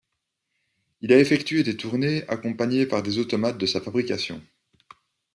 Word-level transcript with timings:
Il 1.01 1.13
a 1.13 1.19
effectué 1.19 1.61
des 1.61 1.77
tournées 1.77 2.27
accompagné 2.27 2.87
par 2.87 3.03
des 3.03 3.19
automates 3.19 3.59
de 3.59 3.67
sa 3.67 3.79
fabrication. 3.81 4.41